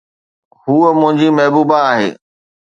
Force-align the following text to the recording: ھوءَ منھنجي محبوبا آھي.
ھوءَ 0.61 0.89
منھنجي 0.99 1.27
محبوبا 1.37 1.77
آھي. 1.91 2.09